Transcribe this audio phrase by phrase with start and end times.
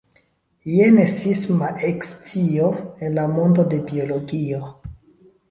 [0.75, 2.71] Jen sisma ekscio
[3.09, 4.65] en la mondo de biologio.